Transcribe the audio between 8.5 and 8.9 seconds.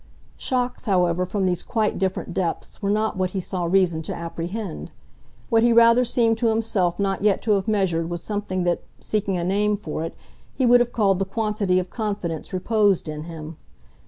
that,